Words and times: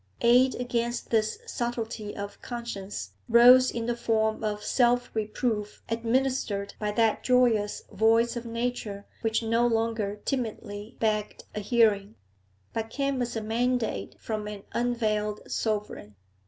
Aid 0.21 0.55
against 0.55 1.11
this 1.11 1.37
subtlety 1.45 2.15
of 2.17 2.41
conscience 2.41 3.11
rose 3.29 3.69
in 3.69 3.85
the 3.85 3.95
form 3.95 4.43
of 4.43 4.63
self 4.63 5.11
reproof 5.13 5.83
administered 5.89 6.73
by 6.79 6.89
that 6.93 7.21
joyous 7.23 7.83
voice 7.91 8.35
of 8.35 8.43
nature 8.43 9.05
which 9.21 9.43
no 9.43 9.67
longer 9.67 10.19
timidly 10.25 10.97
begged 10.99 11.43
a 11.53 11.59
hearing, 11.59 12.15
but 12.73 12.89
came 12.89 13.21
as 13.21 13.35
a 13.35 13.41
mandate 13.41 14.15
from 14.19 14.47
an 14.47 14.63
unveiled 14.71 15.41
sovereign. 15.45 16.15